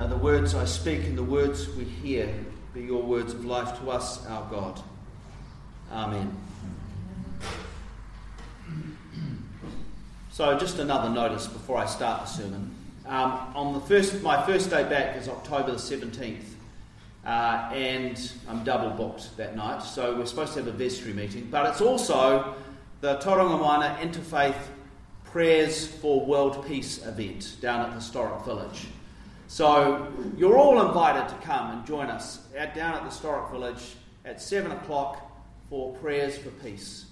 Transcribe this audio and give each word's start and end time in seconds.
May 0.00 0.06
the 0.06 0.16
words 0.16 0.54
I 0.54 0.64
speak 0.64 1.04
and 1.04 1.18
the 1.18 1.22
words 1.22 1.68
we 1.76 1.84
hear 1.84 2.34
be 2.72 2.80
your 2.80 3.02
words 3.02 3.34
of 3.34 3.44
life 3.44 3.78
to 3.80 3.90
us, 3.90 4.24
our 4.28 4.48
God. 4.50 4.80
Amen. 5.92 6.34
So, 10.30 10.58
just 10.58 10.78
another 10.78 11.10
notice 11.10 11.46
before 11.46 11.76
I 11.76 11.84
start 11.84 12.22
the 12.22 12.26
sermon. 12.28 12.74
Um, 13.04 13.52
on 13.54 13.74
the 13.74 13.80
first, 13.80 14.22
my 14.22 14.42
first 14.46 14.70
day 14.70 14.84
back 14.84 15.18
is 15.18 15.28
October 15.28 15.72
the 15.72 15.76
17th, 15.76 16.44
uh, 17.26 17.68
and 17.70 18.32
I'm 18.48 18.64
double 18.64 18.88
booked 18.96 19.36
that 19.36 19.54
night. 19.54 19.82
So, 19.82 20.16
we're 20.16 20.24
supposed 20.24 20.54
to 20.54 20.60
have 20.60 20.68
a 20.68 20.72
vestry 20.72 21.12
meeting, 21.12 21.48
but 21.50 21.68
it's 21.68 21.82
also 21.82 22.54
the 23.02 23.18
Tauranga 23.18 23.98
Interfaith 23.98 24.56
Prayers 25.24 25.86
for 25.86 26.24
World 26.24 26.66
Peace 26.66 27.04
event 27.04 27.56
down 27.60 27.80
at 27.80 27.90
the 27.90 27.96
Historic 27.96 28.46
Village. 28.46 28.86
So 29.50 30.06
you're 30.36 30.56
all 30.56 30.80
invited 30.86 31.28
to 31.28 31.34
come 31.44 31.72
and 31.72 31.84
join 31.84 32.06
us 32.06 32.38
at, 32.56 32.72
down 32.72 32.94
at 32.94 33.02
the 33.02 33.10
Historic 33.10 33.50
Village 33.50 33.96
at 34.24 34.40
7 34.40 34.70
o'clock 34.70 35.28
for 35.68 35.92
prayers 35.96 36.38
for 36.38 36.50
peace. 36.50 37.06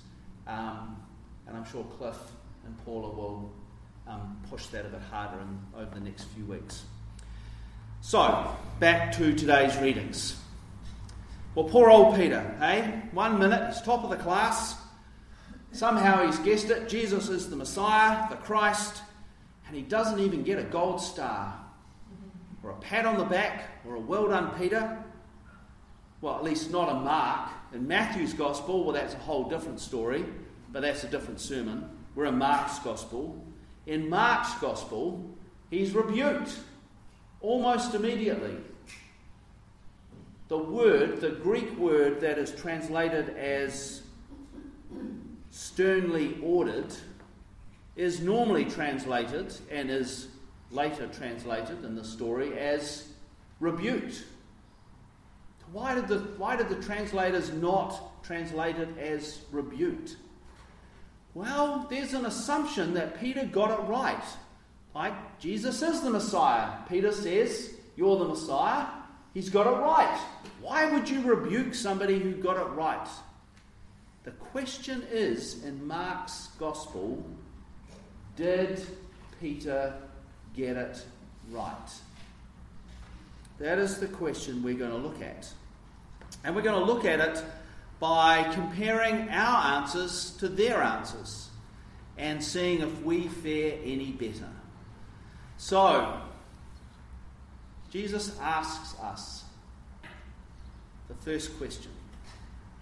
Um, 0.47 1.03
and 1.49 1.57
I'm 1.57 1.65
sure 1.65 1.83
Cliff 1.99 2.17
and 2.65 2.79
Paula 2.85 3.11
will 3.11 3.53
um, 4.07 4.41
push 4.49 4.67
that 4.67 4.87
a 4.87 4.89
bit 4.89 5.01
harder 5.11 5.41
in, 5.41 5.59
over 5.77 5.93
the 5.93 6.01
next 6.01 6.27
few 6.29 6.45
weeks. 6.45 6.85
So, 8.03 8.57
back 8.79 9.11
to 9.17 9.35
today's 9.35 9.77
readings. 9.79 10.41
Well, 11.57 11.69
poor 11.69 11.91
old 11.91 12.15
Peter, 12.15 12.57
eh? 12.63 13.01
One 13.11 13.41
minute, 13.41 13.75
he's 13.75 13.83
top 13.83 14.05
of 14.05 14.11
the 14.11 14.17
class. 14.17 14.77
Somehow 15.73 16.25
he's 16.25 16.39
guessed 16.39 16.71
it. 16.71 16.89
Jesus 16.89 17.31
is 17.31 17.51
the 17.51 17.57
Messiah, 17.57 18.31
the 18.31 18.37
Christ, 18.37 19.03
and 19.67 19.75
he 19.75 19.83
doesn't 19.83 20.21
even 20.21 20.45
get 20.45 20.61
a 20.61 20.63
gold 20.63 21.01
star, 21.01 21.65
or 22.63 22.71
a 22.71 22.77
pat 22.77 23.07
on 23.07 23.17
the 23.19 23.25
back, 23.25 23.65
or 23.87 23.97
a 23.97 24.01
well 24.01 24.29
done, 24.29 24.51
Peter. 24.59 24.99
Well, 26.21 26.37
at 26.37 26.45
least 26.45 26.71
not 26.71 26.89
a 26.89 26.95
mark. 26.95 27.51
In 27.73 27.87
Matthew's 27.87 28.33
Gospel, 28.33 28.85
well, 28.85 28.93
that's 28.93 29.15
a 29.15 29.19
whole 29.19 29.49
different 29.49 29.79
story, 29.79 30.25
but 30.73 30.83
that's 30.83 31.05
a 31.05 31.09
different 31.09 31.41
sermon. 31.41 31.89
We're 32.15 32.27
in 32.27 32.39
Mark's 32.39 32.79
Gospel. 32.81 33.41
In 33.87 34.09
Mark's 34.11 34.53
Gospel, 34.55 35.25
he's 35.71 35.93
rebuked 35.93 36.59
almost 37.41 37.95
immediately. 37.95 38.57
The 40.49 40.59
word, 40.59 41.21
the 41.21 41.31
Greek 41.31 41.77
word 41.79 42.21
that 42.23 42.39
is 42.39 42.51
translated 42.53 43.37
as 43.37 44.03
sternly 45.51 46.39
ordered 46.43 46.93
is 47.97 48.21
normally 48.21 48.65
translated 48.65 49.55
and 49.71 49.91
is 49.91 50.29
later 50.71 51.07
translated 51.09 51.85
in 51.85 51.95
the 51.95 52.05
story 52.05 52.59
as 52.59 53.09
rebuked. 53.61 54.25
Why 55.73 55.95
did 55.95 56.09
the, 56.09 56.19
why 56.39 56.57
did 56.57 56.69
the 56.69 56.83
translators 56.83 57.53
not 57.53 58.23
translate 58.23 58.77
it 58.77 58.97
as 58.99 59.41
rebuked? 59.53 60.17
Well, 61.35 61.87
there's 61.91 62.15
an 62.15 62.27
assumption 62.27 62.95
that 62.95 63.21
Peter 63.21 63.45
got 63.45 63.79
it 63.79 63.83
right. 63.89 64.25
Like, 64.95 65.39
Jesus 65.39 65.83
is 65.83 66.01
the 66.01 66.11
Messiah. 66.11 66.71
Peter 66.89 67.13
says, 67.13 67.75
You're 67.97 68.19
the 68.19 68.25
Messiah. 68.25 68.87
He's 69.35 69.51
got 69.51 69.67
it 69.67 69.79
right. 69.79 70.21
Why 70.61 70.91
would 70.91 71.09
you 71.09 71.21
rebuke 71.21 71.75
somebody 71.75 72.19
who 72.19 72.33
got 72.33 72.57
it 72.57 72.71
right? 72.71 73.07
The 74.25 74.31
question 74.33 75.07
is 75.11 75.63
in 75.65 75.87
Mark's 75.87 76.49
Gospel 76.59 77.25
did 78.37 78.85
Peter 79.41 79.95
get 80.59 80.77
it 80.77 81.05
right? 81.51 81.91
That 83.59 83.79
is 83.79 83.99
the 83.99 84.09
question 84.09 84.63
we're 84.63 84.75
going 84.75 84.91
to 84.91 84.97
look 84.97 85.23
at. 85.23 85.49
And 86.45 86.55
we're 86.55 86.63
going 86.63 86.79
to 86.79 86.93
look 86.93 87.05
at 87.05 87.21
it 87.21 87.43
by 88.01 88.45
comparing 88.53 89.29
our 89.31 89.81
answers 89.81 90.37
to 90.39 90.49
their 90.49 90.83
answers 90.83 91.49
and 92.17 92.43
seeing 92.43 92.81
if 92.81 93.03
we 93.03 93.29
fare 93.29 93.79
any 93.85 94.13
better. 94.13 94.49
So, 95.57 96.21
Jesus 97.91 98.37
asks 98.41 98.99
us 99.01 99.45
the 101.09 101.15
first 101.15 101.57
question 101.59 101.91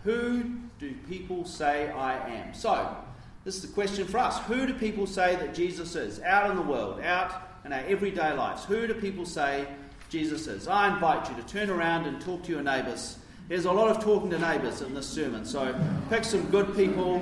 who 0.03 0.44
do 0.78 0.94
people 1.08 1.44
say 1.44 1.91
I 1.91 2.16
am? 2.28 2.54
So, 2.54 2.97
this 3.44 3.56
is 3.56 3.62
the 3.62 3.69
question 3.69 4.06
for 4.06 4.19
us. 4.19 4.38
Who 4.41 4.66
do 4.66 4.75
people 4.75 5.06
say 5.06 5.34
that 5.37 5.54
Jesus 5.54 5.97
is? 5.97 6.20
Out 6.22 6.50
in 6.50 6.56
the 6.56 6.62
world, 6.62 7.00
out 7.00 7.56
in 7.66 7.72
our 7.72 7.81
everyday 7.81 8.32
lives. 8.32 8.65
Who 8.65 8.87
do 8.87 8.94
people 8.94 9.27
say 9.27 9.66
Jesus 10.09 10.47
is? 10.47 10.69
I 10.69 10.94
invite 10.94 11.28
you 11.28 11.34
to 11.34 11.43
turn 11.43 11.69
around 11.69 12.06
and 12.06 12.21
talk 12.21 12.44
to 12.44 12.53
your 12.53 12.62
neighbours. 12.62 13.19
There's 13.49 13.65
a 13.65 13.72
lot 13.72 13.88
of 13.88 14.03
talking 14.03 14.31
to 14.31 14.38
neighbours 14.38 14.82
in 14.82 14.94
this 14.94 15.09
sermon, 15.09 15.44
so 15.44 15.75
pick 16.09 16.25
some 16.25 16.49
good 16.50 16.76
people. 16.76 17.16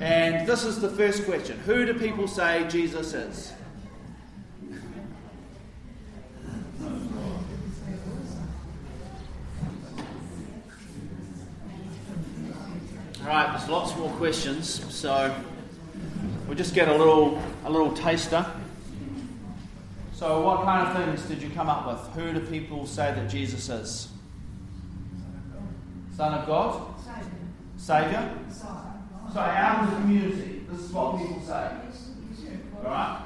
And 0.00 0.46
this 0.48 0.64
is 0.64 0.80
the 0.80 0.88
first 0.88 1.24
question 1.24 1.58
Who 1.66 1.84
do 1.84 1.94
people 1.94 2.28
say 2.28 2.66
Jesus 2.68 3.14
is? 3.14 3.52
All 13.22 13.26
right, 13.26 13.56
there's 13.56 13.68
lots 13.68 13.96
more 13.96 14.10
questions, 14.12 14.68
so 14.92 15.34
we'll 16.46 16.56
just 16.56 16.74
get 16.74 16.88
a 16.88 16.96
little 16.96 17.42
a 17.64 17.70
little 17.70 17.92
taster. 17.92 18.46
So, 20.20 20.42
what 20.42 20.64
kind 20.64 20.86
of 20.86 20.94
things 20.94 21.26
did 21.26 21.40
you 21.40 21.48
come 21.48 21.70
up 21.70 21.86
with? 21.86 22.14
Who 22.14 22.38
do 22.38 22.40
people 22.44 22.86
say 22.86 23.10
that 23.14 23.30
Jesus 23.30 23.70
is? 23.70 24.08
Son 26.14 26.34
of 26.34 26.46
God? 26.46 26.94
Saviour? 27.78 28.30
So, 28.52 29.40
out 29.40 29.84
of 29.84 29.90
the 29.90 29.96
community, 29.96 30.66
this 30.70 30.80
is 30.80 30.92
what 30.92 31.16
people 31.16 31.40
say. 31.40 31.70
All 32.84 32.90
right? 32.90 33.22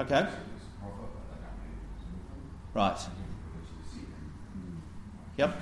Okay. 0.00 0.28
Right. 2.74 2.98
Yep. 5.36 5.60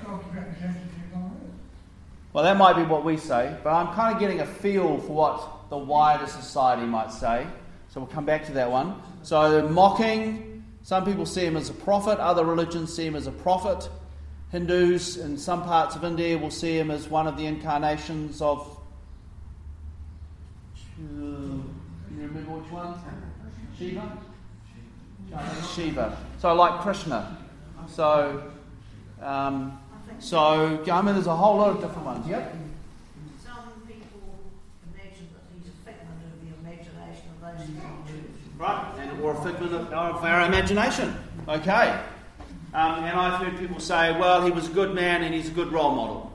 Well, 2.33 2.43
that 2.43 2.57
might 2.57 2.75
be 2.75 2.81
what 2.81 3.05
we 3.05 3.17
say, 3.17 3.55
but 3.63 3.69
I'm 3.69 3.93
kind 3.93 4.15
of 4.15 4.19
getting 4.19 4.39
a 4.39 4.47
feel 4.47 4.97
for 5.01 5.13
what 5.13 5.58
the 5.69 5.77
wider 5.77 6.27
society 6.27 6.85
might 6.85 7.11
say. 7.11 7.47
So 7.89 8.01
we'll 8.01 8.09
come 8.09 8.25
back 8.25 8.45
to 8.45 8.51
that 8.53 8.69
one. 8.69 9.01
So, 9.23 9.67
mocking, 9.67 10.63
some 10.83 11.05
people 11.05 11.25
see 11.25 11.45
him 11.45 11.57
as 11.57 11.69
a 11.69 11.73
prophet, 11.73 12.19
other 12.19 12.45
religions 12.45 12.93
see 12.93 13.05
him 13.05 13.15
as 13.15 13.27
a 13.27 13.31
prophet. 13.31 13.89
Hindus 14.51 15.17
in 15.17 15.37
some 15.37 15.63
parts 15.63 15.95
of 15.95 16.03
India 16.03 16.37
will 16.37 16.49
see 16.49 16.77
him 16.77 16.89
as 16.89 17.07
one 17.07 17.27
of 17.27 17.37
the 17.37 17.45
incarnations 17.45 18.41
of. 18.41 18.77
You 20.97 21.63
remember 22.09 22.39
which 22.51 22.71
one? 22.71 22.95
Shiva? 23.77 24.17
Shiva. 25.75 26.17
So, 26.39 26.53
like 26.53 26.81
Krishna. 26.81 27.37
So, 27.87 28.51
um, 29.21 29.79
so, 30.19 30.83
I 30.91 31.01
mean, 31.01 31.13
there's 31.13 31.27
a 31.27 31.35
whole 31.35 31.57
lot 31.57 31.69
of 31.69 31.81
different 31.81 32.05
ones. 32.05 32.27
Yep. 32.27 32.55
Some 33.45 33.55
people 33.87 34.39
imagine 34.93 35.29
that 35.33 35.43
he's 35.53 35.67
a 35.69 35.75
figment 35.85 36.19
of 36.25 36.41
the 36.41 36.49
imagination 36.59 37.29
of 37.29 37.57
those 37.57 37.67
who 37.67 37.73
Right, 38.59 38.93
and, 38.99 39.21
or 39.21 39.31
a 39.31 39.41
figment 39.41 39.73
of, 39.73 39.93
of 39.93 40.21
our 40.21 40.45
imagination. 40.45 41.15
Okay. 41.47 41.97
Um, 42.73 43.05
and 43.05 43.17
I've 43.17 43.41
heard 43.41 43.57
people 43.57 43.79
say, 43.79 44.11
well, 44.19 44.43
he 44.45 44.51
was 44.51 44.67
a 44.67 44.71
good 44.73 44.93
man 44.93 45.23
and 45.23 45.33
he's 45.33 45.47
a 45.47 45.53
good 45.53 45.71
role 45.71 45.95
model. 45.95 46.33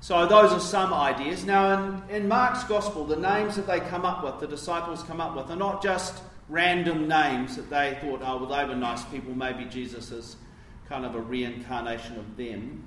So 0.00 0.26
those 0.26 0.50
are 0.50 0.60
some 0.60 0.94
ideas. 0.94 1.44
Now, 1.44 2.02
in, 2.08 2.22
in 2.22 2.26
Mark's 2.26 2.64
Gospel, 2.64 3.04
the 3.04 3.16
names 3.16 3.54
that 3.56 3.66
they 3.66 3.80
come 3.80 4.06
up 4.06 4.24
with, 4.24 4.40
the 4.40 4.46
disciples 4.46 5.02
come 5.02 5.20
up 5.20 5.36
with, 5.36 5.50
are 5.50 5.56
not 5.56 5.82
just 5.82 6.22
random 6.48 7.06
names 7.06 7.56
that 7.56 7.68
they 7.68 7.98
thought, 8.00 8.22
oh, 8.24 8.38
well, 8.38 8.46
they 8.46 8.64
were 8.64 8.74
nice 8.74 9.04
people, 9.04 9.34
maybe 9.34 9.66
Jesus 9.66 10.10
is 10.10 10.36
kind 10.88 11.04
of 11.04 11.14
a 11.14 11.20
reincarnation 11.20 12.18
of 12.18 12.34
them. 12.38 12.82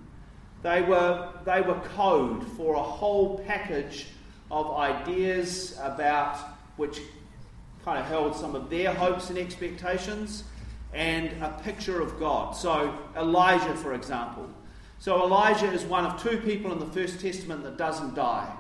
They 0.64 0.82
were, 0.82 1.30
they 1.46 1.62
were 1.62 1.80
code 1.96 2.48
for 2.58 2.74
a 2.74 2.84
whole 2.84 3.38
package 3.46 4.08
of 4.50 4.72
ideas 4.72 5.80
about 5.84 6.40
which 6.78 7.00
kind 7.86 8.00
of 8.00 8.06
held 8.08 8.36
some 8.36 8.56
of 8.56 8.68
their 8.72 8.92
hopes 8.92 9.30
and 9.30 9.38
expectations 9.38 10.44
and 10.92 11.32
a 11.44 11.62
picture 11.64 12.02
of 12.02 12.20
God. 12.20 12.56
So, 12.56 12.98
Elijah, 13.16 13.76
for 13.76 13.94
example. 13.94 14.50
So, 14.98 15.24
Elijah 15.24 15.72
is 15.72 15.84
one 15.84 16.04
of 16.04 16.22
two 16.22 16.38
people 16.38 16.72
in 16.72 16.80
the 16.80 16.88
First 16.88 17.20
Testament 17.20 17.64
that 17.64 17.78
doesn't 17.78 18.16
die. 18.16 18.52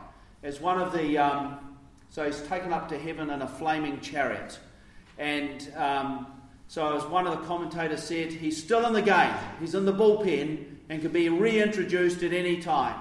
As 0.44 0.62
one 0.62 0.80
of 0.80 0.94
the, 0.94 1.18
um, 1.18 1.75
so 2.12 2.24
he's 2.24 2.42
taken 2.44 2.72
up 2.72 2.88
to 2.89 3.00
heaven 3.00 3.31
in 3.31 3.42
a 3.42 3.48
flaming 3.48 4.00
chariot. 4.00 4.60
And 5.18 5.74
um, 5.75 6.28
so, 6.68 6.95
as 6.95 7.04
one 7.06 7.25
of 7.25 7.39
the 7.39 7.48
commentators 7.48 8.04
said, 8.04 8.31
he's 8.31 8.62
still 8.62 8.86
in 8.86 8.94
the 8.94 9.01
game, 9.01 9.33
he's 9.60 9.74
in 9.74 9.86
the 9.86 9.94
bullpen 9.94 10.66
and 10.89 11.01
can 11.01 11.12
be 11.12 11.30
reintroduced 11.30 12.21
at 12.21 12.31
any 12.31 12.62
time. 12.62 13.00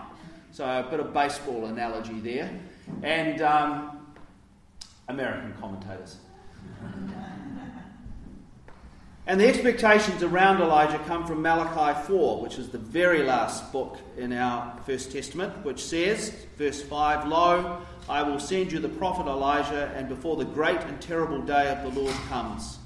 So, 0.52 0.64
a 0.64 0.88
bit 0.88 1.00
of 1.00 1.12
baseball 1.12 1.66
analogy 1.66 2.20
there. 2.20 2.50
And 3.02 3.42
um, 3.42 4.03
American 5.08 5.54
commentators. 5.60 6.16
And 9.26 9.40
the 9.40 9.48
expectations 9.48 10.22
around 10.22 10.60
Elijah 10.60 10.98
come 11.06 11.26
from 11.26 11.40
Malachi 11.40 11.98
4, 12.06 12.42
which 12.42 12.58
is 12.58 12.68
the 12.68 12.78
very 12.78 13.22
last 13.22 13.72
book 13.72 13.96
in 14.18 14.34
our 14.34 14.78
First 14.84 15.12
Testament, 15.12 15.64
which 15.64 15.82
says, 15.82 16.30
verse 16.58 16.82
5 16.82 17.26
Lo, 17.26 17.80
I 18.06 18.22
will 18.22 18.38
send 18.38 18.70
you 18.70 18.80
the 18.80 18.88
prophet 18.90 19.26
Elijah, 19.26 19.90
and 19.96 20.10
before 20.10 20.36
the 20.36 20.44
great 20.44 20.80
and 20.80 21.00
terrible 21.00 21.40
day 21.40 21.70
of 21.70 21.82
the 21.82 21.98
Lord 21.98 22.14
comes, 22.28 22.78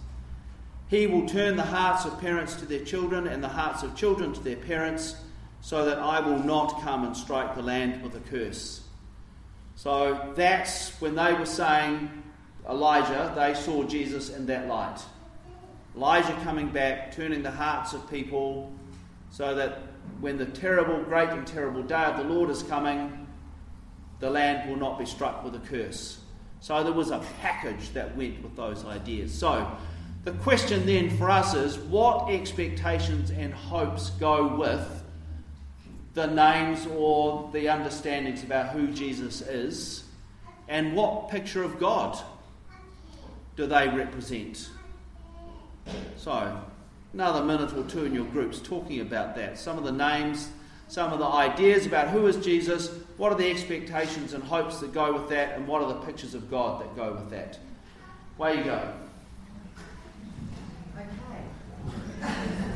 he 0.87 1.09
will 1.09 1.27
turn 1.27 1.57
the 1.57 1.65
hearts 1.65 2.05
of 2.05 2.21
parents 2.21 2.55
to 2.57 2.67
their 2.67 2.85
children 2.85 3.27
and 3.27 3.43
the 3.43 3.49
hearts 3.49 3.83
of 3.83 3.97
children 3.97 4.33
to 4.33 4.41
their 4.41 4.57
parents, 4.57 5.17
so 5.61 5.85
that 5.87 5.99
I 5.99 6.21
will 6.21 6.39
not 6.39 6.83
come 6.83 7.05
and 7.05 7.17
strike 7.17 7.57
the 7.57 7.63
land 7.63 8.01
with 8.01 8.15
a 8.15 8.21
curse. 8.21 8.83
So 9.79 10.33
that's 10.35 10.91
when 11.01 11.15
they 11.15 11.35
were 11.35 11.47
saying 11.47 12.11
Elijah, 12.69 13.33
they 13.37 13.55
saw 13.55 13.85
Jesus 13.85 14.29
in 14.29 14.45
that 14.47 14.67
light. 14.67 15.01
Elijah 15.95 16.37
coming 16.43 16.67
back, 16.67 17.15
turning 17.15 17.45
the 17.45 17.53
hearts 17.53 17.93
of 17.93 18.11
people 18.11 18.73
so 19.31 19.55
that 19.55 19.83
when 20.19 20.37
the 20.37 20.47
terrible, 20.47 21.01
great 21.05 21.29
and 21.29 21.47
terrible 21.47 21.85
day 21.85 22.03
of 22.03 22.17
the 22.17 22.25
Lord 22.25 22.51
is 22.51 22.65
coming, 22.65 23.29
the 24.19 24.29
land 24.29 24.69
will 24.69 24.79
not 24.79 24.99
be 24.99 25.07
struck 25.07 25.45
with 25.45 25.55
a 25.55 25.61
curse. 25.61 26.23
So 26.59 26.83
there 26.83 26.93
was 26.93 27.13
a 27.13 27.25
package 27.41 27.91
that 27.91 28.17
went 28.17 28.43
with 28.43 28.57
those 28.57 28.85
ideas. 28.85 29.33
So 29.33 29.71
the 30.25 30.33
question 30.33 30.87
then 30.87 31.17
for 31.17 31.31
us 31.31 31.55
is 31.55 31.79
what 31.79 32.33
expectations 32.33 33.31
and 33.31 33.55
hopes 33.55 34.11
go 34.11 34.57
with 34.57 34.98
the 36.19 36.27
names 36.27 36.85
or 36.97 37.49
the 37.53 37.69
understandings 37.69 38.43
about 38.43 38.71
who 38.71 38.89
Jesus 38.89 39.41
is, 39.41 40.03
and 40.67 40.97
what 40.97 41.31
picture 41.31 41.63
of 41.63 41.79
God 41.79 42.19
do 43.55 43.69
they 43.69 43.89
represent? 43.89 44.69
So, 46.17 46.61
another 47.15 47.45
minute 47.45 47.73
or 47.73 47.85
two 47.85 48.05
in 48.05 48.17
your 48.17 48.25
groups 48.27 48.59
talking 48.59 48.99
about 49.01 49.37
that. 49.37 49.61
Some 49.61 49.79
of 49.79 49.85
the 49.85 49.93
names, 49.93 50.49
some 50.89 51.13
of 51.13 51.21
the 51.21 51.25
ideas 51.25 51.87
about 51.87 52.09
who 52.09 52.27
is 52.27 52.37
Jesus, 52.45 52.91
what 53.17 53.31
are 53.31 53.39
the 53.39 53.49
expectations 53.49 54.35
and 54.35 54.43
hopes 54.43 54.81
that 54.81 54.93
go 54.93 55.13
with 55.13 55.29
that, 55.29 55.57
and 55.57 55.69
what 55.69 55.83
are 55.83 55.89
the 55.89 56.01
pictures 56.01 56.35
of 56.35 56.51
God 56.51 56.83
that 56.83 56.97
go 56.97 57.13
with 57.13 57.31
that. 57.31 57.61
Way 58.39 58.57
you 58.59 58.65
go. 58.65 58.93
Okay. 62.25 62.45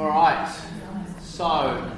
All 0.00 0.06
right. 0.06 0.48
So, 1.20 1.92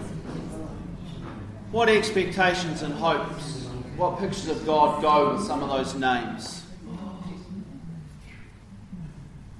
what 1.72 1.88
expectations 1.88 2.82
and 2.82 2.92
hopes, 2.92 3.66
what 3.96 4.18
pictures 4.18 4.48
of 4.48 4.66
God 4.66 5.00
go 5.00 5.32
with 5.32 5.46
some 5.46 5.62
of 5.62 5.70
those 5.70 5.94
names? 5.94 6.62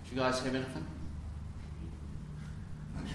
Do 0.05 0.15
you 0.15 0.21
guys 0.21 0.39
have 0.41 0.55
anything? 0.55 0.87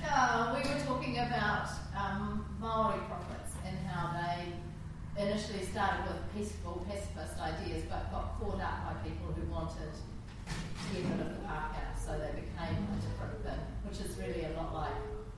Uh, 0.03 0.55
we 0.55 0.67
were 0.67 0.79
talking 0.79 1.19
about 1.19 1.69
um, 1.95 2.43
Maori 2.59 2.97
prophets 3.07 3.53
and 3.67 3.77
how 3.85 4.19
they 4.19 5.21
initially 5.21 5.63
started 5.63 6.03
with 6.07 6.17
peaceful, 6.35 6.83
pacifist 6.89 7.39
ideas, 7.39 7.83
but 7.87 8.11
got 8.11 8.39
caught 8.39 8.59
up 8.59 8.85
by 8.87 8.93
people 9.07 9.27
who 9.27 9.51
wanted 9.51 9.93
to 9.93 10.95
get 10.95 11.03
rid 11.03 11.21
of 11.21 11.27
the 11.27 11.45
pākehā, 11.45 11.93
so 12.03 12.17
they 12.17 12.41
became 12.41 12.87
a 12.89 12.95
different 13.05 13.43
thing, 13.43 13.59
which 13.87 13.99
is 13.99 14.17
really 14.17 14.45
a 14.45 14.57
lot 14.57 14.73
like 14.73 14.95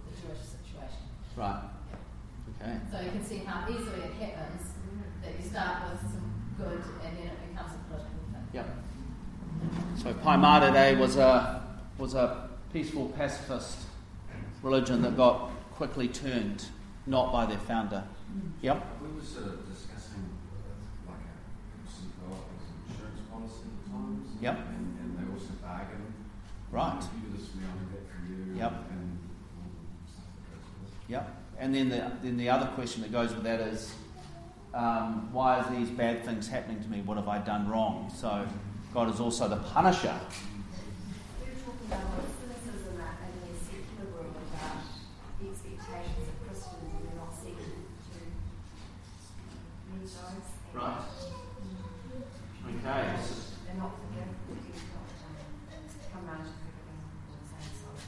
the 0.07 0.21
Jewish 0.21 0.39
situation. 0.39 1.03
Right. 1.35 1.68
Okay. 2.61 2.77
So 2.91 2.99
you 3.01 3.11
can 3.11 3.23
see 3.23 3.37
how 3.37 3.67
easily 3.69 4.01
it 4.01 4.13
happens 4.13 4.67
that 5.23 5.31
you 5.37 5.49
start 5.49 5.91
with 5.91 6.01
some 6.11 6.33
good 6.57 6.83
and 7.05 7.17
then 7.17 7.27
it 7.27 7.49
becomes 7.49 7.71
a 7.73 7.77
political 7.87 8.19
thing. 8.31 8.47
Yep. 8.53 8.67
So 9.97 10.13
Pai 10.13 10.37
Mārire 10.37 10.97
was 10.97 11.15
a 11.17 11.63
was 11.97 12.15
a 12.15 12.49
peaceful 12.71 13.09
pacifist 13.09 13.77
religion 14.61 15.01
that 15.01 15.15
got 15.15 15.51
quickly 15.75 16.07
turned, 16.07 16.65
not 17.05 17.31
by 17.31 17.45
their 17.45 17.59
founder. 17.59 18.03
Yep. 18.61 18.85
We 19.01 19.15
were 19.15 19.25
sort 19.25 19.47
of 19.47 19.69
discussing 19.69 20.29
uh, 21.07 21.11
like 21.11 21.17
a 21.17 21.89
St. 21.89 22.11
insurance 22.89 23.21
policy 23.31 23.67
at 23.71 23.91
times. 23.91 24.27
Yep. 24.41 24.57
And, 24.57 24.99
and 24.99 25.17
they 25.17 25.33
also 25.33 25.53
bargain. 25.61 26.13
Right. 26.71 27.01
You 27.01 27.29
do 27.29 27.37
this, 27.37 27.49
we 27.55 27.63
only 27.63 27.87
get 27.91 28.03
from 28.11 28.27
you. 28.29 28.59
Yep. 28.59 28.73
And 28.91 29.19
all 29.57 29.71
stuff 30.05 30.27
that 30.35 30.51
goes 30.51 30.67
with 30.83 30.93
it. 30.93 31.11
Yep. 31.11 31.38
And 31.59 31.75
then 31.75 31.89
the 31.89 32.09
then 32.23 32.37
the 32.37 32.49
other 32.49 32.67
question 32.67 33.01
that 33.01 33.11
goes 33.11 33.33
with 33.33 33.43
that 33.43 33.59
is, 33.59 33.93
um, 34.73 35.29
why 35.33 35.59
are 35.59 35.69
these 35.75 35.89
bad 35.89 36.23
things 36.23 36.47
happening 36.47 36.81
to 36.81 36.87
me? 36.87 37.01
What 37.01 37.17
have 37.17 37.27
I 37.27 37.39
done 37.39 37.67
wrong? 37.67 38.09
So 38.15 38.47
God 38.93 39.13
is 39.13 39.19
also 39.19 39.49
the 39.49 39.57
punisher. 39.57 40.15
We 41.43 41.51
were 41.51 41.59
talking 41.59 41.87
about 41.87 41.99
what 42.15 42.25
cynicism 42.39 42.95
in 42.95 43.33
the 43.43 43.59
secular 43.59 44.07
world 44.15 44.33
about 44.39 44.87
the 45.35 45.51
expectations 45.51 46.31
of 46.31 46.37
Christians 46.47 46.89
and 46.95 47.03
they're 47.03 47.19
not 47.19 47.35
seeking 47.35 47.85
to 48.07 48.19
meet 49.93 50.07
those. 50.07 50.15
and 50.15 50.79
Right. 50.79 51.03
Okay. 52.71 53.19
They're 53.67 53.77
not 53.77 53.99
forgiven, 53.99 54.31
they're 54.47 54.95
not 54.95 55.11
come 56.07 56.23
round 56.23 56.47
to 56.47 56.55
forgiving 56.55 57.03
or 57.03 57.43
saying 57.51 57.75
sorry. 57.83 57.99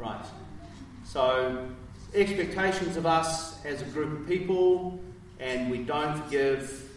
Right. 0.00 0.24
So, 1.04 1.68
expectations 2.14 2.96
of 2.96 3.06
us 3.06 3.64
as 3.64 3.82
a 3.82 3.86
group 3.86 4.20
of 4.20 4.26
people, 4.26 5.00
and 5.40 5.70
we 5.70 5.78
don't 5.78 6.22
forgive, 6.22 6.90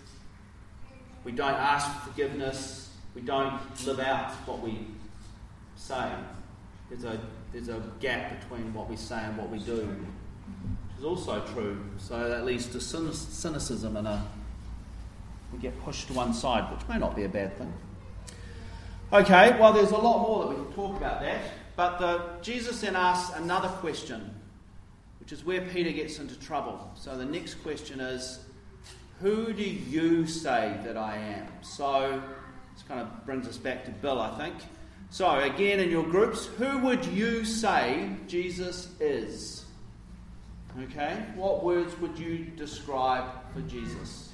we 1.23 1.31
don't 1.31 1.53
ask 1.53 1.91
for 1.99 2.09
forgiveness, 2.09 2.89
we 3.13 3.21
don't 3.21 3.59
live 3.85 3.99
out 3.99 4.31
what 4.45 4.61
we 4.61 4.87
say. 5.75 6.11
There's 6.89 7.05
a, 7.05 7.19
there's 7.53 7.69
a 7.69 7.81
gap 7.99 8.41
between 8.41 8.73
what 8.73 8.89
we 8.89 8.95
say 8.95 9.17
and 9.17 9.37
what 9.37 9.49
we 9.49 9.59
do, 9.59 9.77
which 9.77 10.99
is 10.99 11.05
also 11.05 11.41
true. 11.53 11.83
So, 11.97 12.29
that 12.29 12.45
leads 12.45 12.67
to 12.67 12.81
cynicism 12.81 13.97
and 13.97 14.07
a, 14.07 14.27
we 15.53 15.59
get 15.59 15.79
pushed 15.83 16.07
to 16.07 16.13
one 16.13 16.33
side, 16.33 16.71
which 16.71 16.87
may 16.87 16.97
not 16.97 17.15
be 17.15 17.23
a 17.23 17.29
bad 17.29 17.57
thing. 17.57 17.73
Okay, 19.13 19.57
well, 19.59 19.71
there's 19.71 19.91
a 19.91 19.97
lot 19.97 20.21
more 20.21 20.43
that 20.43 20.49
we 20.49 20.55
can 20.55 20.73
talk 20.73 20.97
about 20.97 21.21
that. 21.21 21.41
But 21.75 21.99
the, 21.99 22.23
Jesus 22.41 22.81
then 22.81 22.95
asks 22.95 23.35
another 23.37 23.67
question, 23.67 24.33
which 25.25 25.33
is 25.33 25.43
where 25.43 25.61
Peter 25.61 25.89
gets 25.91 26.19
into 26.19 26.39
trouble. 26.39 26.91
So 26.93 27.17
the 27.17 27.25
next 27.25 27.55
question 27.55 27.99
is, 27.99 28.41
Who 29.21 29.53
do 29.53 29.63
you 29.63 30.27
say 30.27 30.79
that 30.83 30.97
I 30.97 31.17
am? 31.17 31.47
So 31.63 32.21
this 32.75 32.83
kind 32.87 33.01
of 33.01 33.25
brings 33.25 33.47
us 33.47 33.57
back 33.57 33.85
to 33.85 33.91
Bill, 33.91 34.21
I 34.21 34.37
think. 34.37 34.53
So 35.09 35.39
again, 35.39 35.79
in 35.79 35.89
your 35.89 36.03
groups, 36.03 36.45
who 36.45 36.77
would 36.77 37.03
you 37.07 37.43
say 37.43 38.11
Jesus 38.27 38.89
is? 38.99 39.65
Okay, 40.83 41.25
what 41.33 41.63
words 41.63 41.99
would 41.99 42.19
you 42.19 42.45
describe 42.55 43.25
for 43.51 43.61
Jesus? 43.61 44.31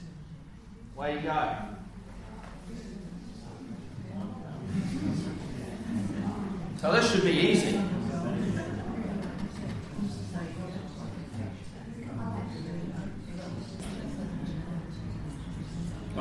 Way 0.97 1.15
you 1.15 1.21
go. 1.21 1.55
So 6.81 6.91
this 6.91 7.09
should 7.13 7.23
be 7.23 7.31
easy. 7.31 7.79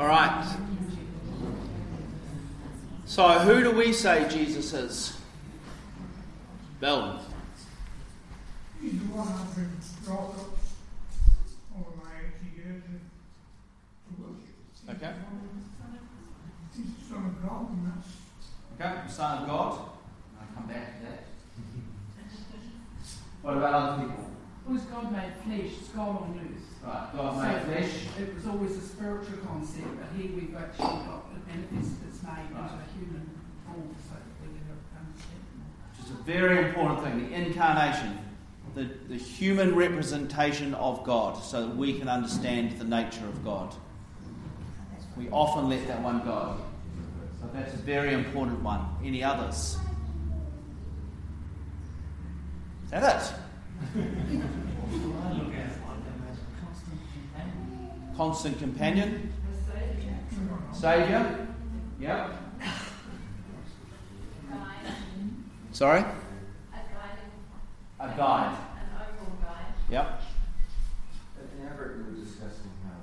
All 0.01 0.07
right. 0.07 0.57
So 3.21 3.37
who 3.37 3.63
do 3.63 3.69
we 3.69 3.93
say 3.93 4.27
Jesus 4.27 4.73
is? 4.73 5.15
Bill. 6.79 7.19
He's 8.81 8.93
the 8.93 9.13
one 9.13 9.27
I've 9.27 9.55
been 9.55 9.77
brought 10.03 10.33
up 10.41 10.57
over 11.77 12.01
my 12.01 12.17
80 12.17 12.57
years 12.57 12.81
to 12.81 14.11
worship. 14.17 14.89
Okay. 14.89 15.13
He's 16.75 16.85
the 16.97 17.13
Son 17.13 17.25
of 17.27 17.47
God, 17.47 17.69
and 17.69 17.93
that's 17.93 18.09
Okay, 18.81 19.07
Son 19.07 19.43
of 19.43 19.47
God. 19.47 19.71
I'll 20.41 20.55
come 20.55 20.67
back 20.67 20.97
to 20.97 21.05
that. 21.05 21.23
What 23.43 23.57
about 23.57 23.73
other 23.73 24.01
people? 24.01 24.31
Was 24.67 24.81
God 24.81 25.11
made 25.11 25.33
flesh? 25.45 25.77
It's 25.79 25.89
God 25.89 26.23
on 26.23 26.41
earth. 26.41 27.13
Right, 27.37 27.53
God 27.53 27.61
So 27.63 27.67
made 27.71 27.83
flesh. 27.85 27.93
It 28.19 28.35
was 28.35 28.47
always 28.47 28.71
a 28.77 28.81
spiritual 28.81 29.37
concept, 29.47 29.87
but 29.99 30.07
here 30.21 30.31
we've 30.35 30.55
actually 30.55 30.85
got 30.85 31.25
it 31.35 31.47
manifested, 31.47 32.07
it's 32.09 32.23
made 32.23 32.45
into 32.49 32.61
Right. 32.61 32.71
a 32.71 32.97
human 32.97 33.29
form 33.65 33.95
so 34.07 34.15
that 34.15 34.23
we 34.41 34.47
can 34.57 34.67
understand 34.99 35.41
more. 35.57 35.67
Which 35.97 36.05
is 36.05 36.11
a 36.11 36.23
very 36.23 36.67
important 36.67 37.03
thing, 37.03 37.29
the 37.29 37.35
incarnation, 37.35 38.17
the, 38.75 38.89
the 39.07 39.17
human 39.17 39.75
representation 39.75 40.73
of 40.75 41.03
God, 41.03 41.41
so 41.43 41.67
that 41.67 41.75
we 41.75 41.97
can 41.99 42.07
understand 42.07 42.77
the 42.79 42.85
nature 42.85 43.25
of 43.25 43.43
God. 43.43 43.73
We 45.17 45.29
often 45.29 45.67
let 45.69 45.85
that 45.87 46.01
one 46.01 46.23
go. 46.23 46.55
So 47.41 47.49
that's 47.53 47.73
a 47.73 47.77
very 47.77 48.13
important 48.13 48.61
one. 48.63 48.85
Any 49.03 49.23
others? 49.23 49.77
Is 52.85 52.91
that 52.91 53.21
it? 53.21 53.33
I 53.95 55.33
look 55.33 55.53
at 55.53 55.59
it 55.59 55.77
like 55.87 56.03
them 56.05 56.23
as 56.29 56.37
a 56.37 56.65
constant 56.65 56.99
companion. 57.13 58.10
Constant 58.21 58.59
companion. 58.59 59.33
Saviour. 59.67 60.13
Saviour. 60.71 61.47
Yep. 61.99 62.31
Sorry? 65.71 66.01
a 66.01 66.05
guiding, 66.05 67.31
A 67.99 68.07
guide. 68.15 68.57
an 68.77 68.89
overall 68.93 69.37
guide. 69.41 69.73
Yep. 69.89 70.21
In 71.57 71.65
Everett, 71.67 71.97
we 71.97 72.03
were 72.03 72.11
discussing 72.23 72.69
how 72.85 73.01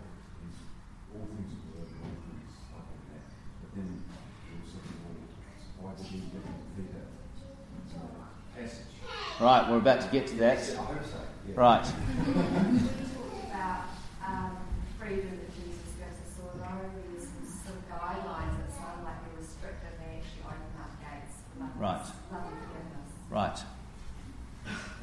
all 1.19 1.27
things 1.27 1.53
are 1.67 1.81
word 1.81 1.89
and 1.91 1.99
all 2.07 2.15
things 2.23 2.55
like 2.77 3.03
that. 3.11 3.27
But 3.61 3.71
then 3.75 3.89
we 4.47 4.55
were 4.55 4.71
sort 4.71 4.85
of, 4.87 4.91
well, 5.83 5.91
why 5.91 5.99
did 5.99 6.07
he 6.07 6.19
get 6.31 6.47
to 6.47 6.83
that 6.95 7.11
passage? 8.63 8.87
Right, 9.41 9.69
we're 9.69 9.79
about 9.79 10.01
to 10.03 10.09
get 10.13 10.29
to 10.29 10.37
that. 10.37 10.59
I 10.59 10.63
hope 10.77 11.03
so. 11.03 11.19
Right. 11.57 11.87
We 12.79 13.35
talked 13.35 13.51
about 13.51 13.83
um, 14.25 14.57
freedom 14.99 15.31
that 15.41 15.51
Jesus 15.57 15.95
gives 15.97 16.19
us, 16.21 16.37
although 16.43 16.91
there's 17.09 17.25
some 17.25 17.47
sort 17.65 17.77
of 17.79 17.85
guidelines 17.89 18.55
that 18.61 18.71
sound 18.77 19.05
like 19.05 19.17
they're 19.25 19.41
restrictive, 19.41 19.95
they 19.99 20.21
actually 20.21 20.45
open 20.45 20.77
up 20.79 20.93
gates 21.01 21.41
for 21.49 21.65
love, 21.65 21.73
Right. 21.81 22.05
love 22.31 22.45
and 22.53 22.59
forgiveness. 22.61 23.11
Right. 23.31 23.59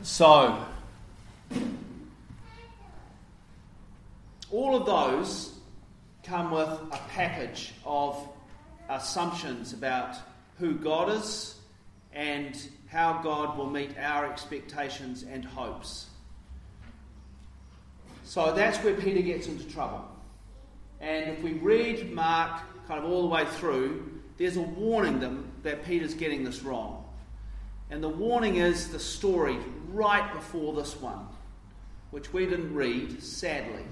So, 0.06 0.64
all 4.52 4.76
of 4.76 4.86
those 4.86 5.58
come 6.24 6.52
with 6.52 6.70
a 6.70 7.00
package 7.10 7.74
of 7.84 8.16
assumptions 8.88 9.74
about 9.74 10.16
who 10.60 10.76
God 10.76 11.10
is 11.10 11.56
and 12.14 12.56
how 12.86 13.20
God 13.24 13.58
will 13.58 13.68
meet 13.68 13.98
our 13.98 14.32
expectations 14.32 15.24
and 15.24 15.44
hopes. 15.44 16.06
So 18.26 18.54
that's 18.54 18.78
where 18.84 18.94
Peter 18.94 19.24
gets 19.24 19.48
into 19.48 19.64
trouble. 19.64 20.06
And 21.02 21.32
if 21.32 21.42
we 21.42 21.54
read 21.54 22.14
Mark 22.14 22.62
kind 22.88 23.04
of 23.04 23.10
all 23.10 23.24
the 23.24 23.30
way 23.30 23.46
through, 23.46 24.22
there's 24.38 24.56
a 24.56 24.62
warning 24.62 25.20
them 25.20 25.52
that 25.64 25.84
Peter's 25.84 26.14
getting 26.14 26.44
this 26.44 26.62
wrong. 26.62 27.02
And 27.90 28.04
the 28.04 28.10
warning 28.10 28.58
is 28.58 28.90
the 28.90 29.00
story 29.00 29.58
right 29.96 30.34
before 30.34 30.74
this 30.74 31.00
one, 31.00 31.26
which 32.12 32.34
we 32.34 32.46
didn't 32.46 32.74
read, 32.76 33.24
sadly. 33.24 33.84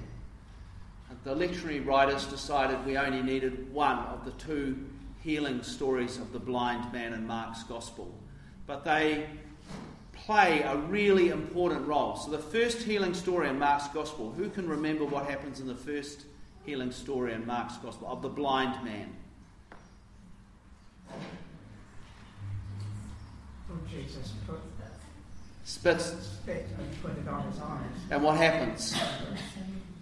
The 1.23 1.33
lectionary 1.33 1.85
writers 1.85 2.25
decided 2.25 2.85
we 2.85 2.97
only 2.97 3.21
needed 3.21 3.71
one 3.71 3.99
of 3.99 4.25
the 4.25 4.31
two 4.31 4.77
healing 5.23 5.63
stories 5.63 6.17
of 6.17 6.33
the 6.33 6.39
blind 6.39 6.91
man 6.91 7.13
in 7.13 7.25
Mark's 7.25 7.63
Gospel. 7.63 8.13
But 8.67 8.83
they 8.83 9.27
play 10.11 10.61
a 10.63 10.75
really 10.75 11.29
important 11.29 11.87
role. 11.87 12.17
So, 12.17 12.31
the 12.31 12.39
first 12.39 12.79
healing 12.79 13.13
story 13.13 13.47
in 13.47 13.57
Mark's 13.57 13.87
Gospel, 13.89 14.31
who 14.31 14.49
can 14.49 14.67
remember 14.67 15.05
what 15.05 15.29
happens 15.29 15.61
in 15.61 15.67
the 15.67 15.75
first 15.75 16.25
healing 16.65 16.91
story 16.91 17.33
in 17.33 17.45
Mark's 17.45 17.77
Gospel 17.77 18.07
of 18.09 18.21
the 18.21 18.29
blind 18.29 18.83
man? 18.83 19.15
Oh, 23.71 23.77
Jesus 23.89 24.33
put 24.45 24.59
Spits. 25.65 26.05
spit 26.41 26.67
and 26.77 27.01
put 27.01 27.17
it 27.17 27.27
on 27.27 27.49
his 27.51 27.59
eyes, 27.61 27.79
And 28.11 28.21
what 28.23 28.37
happens? 28.37 28.93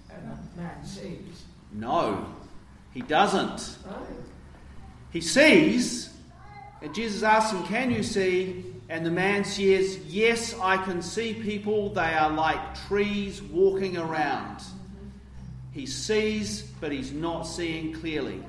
and 0.09 0.31
the 0.31 0.61
man 0.61 0.83
sees. 0.83 1.43
No, 1.71 2.25
he 2.93 3.01
doesn't. 3.01 3.77
Oh. 3.89 4.07
He 5.11 5.21
sees, 5.21 6.09
and 6.81 6.93
Jesus 6.95 7.21
asks 7.23 7.51
him, 7.51 7.63
Can 7.65 7.91
you 7.91 8.01
see? 8.03 8.65
And 8.89 9.05
the 9.05 9.11
man 9.11 9.43
says, 9.45 9.97
Yes, 10.07 10.55
I 10.59 10.77
can 10.77 11.01
see 11.01 11.33
people. 11.33 11.89
They 11.93 12.13
are 12.13 12.29
like 12.31 12.75
trees 12.87 13.41
walking 13.41 13.97
around. 13.97 14.63
He 15.71 15.85
sees, 15.85 16.63
but 16.81 16.91
he's 16.91 17.13
not 17.13 17.43
seeing 17.43 17.93
clearly. 17.93 18.43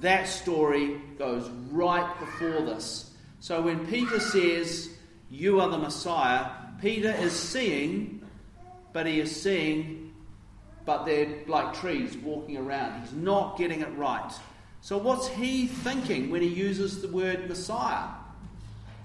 That 0.00 0.28
story 0.28 1.00
goes 1.18 1.48
right 1.72 2.08
before 2.20 2.62
this. 2.62 3.12
So 3.40 3.60
when 3.62 3.84
Peter 3.86 4.20
says, 4.20 4.90
You 5.30 5.60
are 5.60 5.68
the 5.68 5.78
Messiah, 5.78 6.46
Peter 6.80 7.12
is 7.12 7.32
seeing, 7.32 8.26
but 8.92 9.06
he 9.06 9.20
is 9.20 9.40
seeing, 9.40 10.12
but 10.84 11.04
they're 11.04 11.28
like 11.46 11.74
trees 11.74 12.16
walking 12.16 12.56
around. 12.56 13.02
He's 13.02 13.12
not 13.12 13.56
getting 13.56 13.80
it 13.80 13.96
right. 13.96 14.32
So, 14.80 14.98
what's 14.98 15.28
he 15.28 15.66
thinking 15.66 16.30
when 16.30 16.42
he 16.42 16.48
uses 16.48 17.00
the 17.00 17.08
word 17.08 17.48
Messiah? 17.48 18.08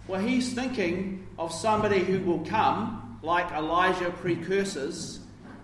Well, 0.08 0.22
he's 0.22 0.54
thinking 0.54 1.28
of 1.38 1.54
somebody 1.54 2.00
who 2.00 2.20
will 2.20 2.46
come, 2.46 3.20
like 3.22 3.52
Elijah 3.52 4.10
precursors, 4.10 5.20